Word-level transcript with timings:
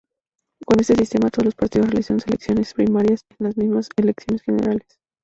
Con 0.65 0.79
este 0.79 0.95
sistema, 0.95 1.29
todos 1.29 1.45
los 1.45 1.53
partidos 1.53 1.89
realizan 1.91 2.17
elecciones 2.25 2.73
primarias 2.73 3.23
en 3.37 3.45
las 3.45 3.55
mismas 3.55 3.87
elecciones 3.97 4.41
generales. 4.41 4.99